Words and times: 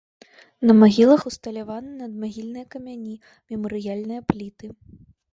На 0.69 0.73
магілах 0.83 1.25
усталяваны 1.31 1.91
надмагільныя 1.99 2.69
камяні, 2.75 3.13
мемарыяльныя 3.53 4.21
пліты. 4.33 4.71